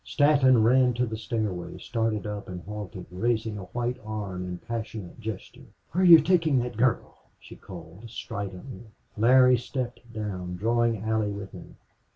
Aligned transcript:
Stanton 0.03 0.63
ran 0.63 0.95
to 0.95 1.05
the 1.05 1.15
stairway, 1.15 1.77
started 1.77 2.25
up, 2.25 2.47
and 2.49 2.63
halted, 2.63 3.05
raising 3.11 3.59
a 3.59 3.65
white 3.65 3.99
arm 4.03 4.47
in 4.47 4.57
passionate 4.57 5.19
gesture. 5.19 5.67
"Where 5.91 6.01
are 6.01 6.07
you 6.07 6.19
taking 6.19 6.57
that 6.57 6.75
girl?" 6.75 7.19
she 7.39 7.55
called, 7.55 8.09
stridently. 8.09 8.85
Larry 9.15 9.59
stepped 9.59 10.11
down, 10.11 10.55
drawing 10.55 11.03
Allie 11.03 11.29
with 11.29 11.51
him. 11.51 11.77